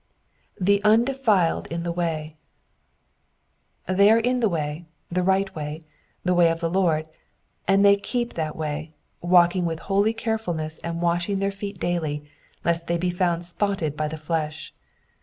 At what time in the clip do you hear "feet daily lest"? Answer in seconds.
11.51-12.87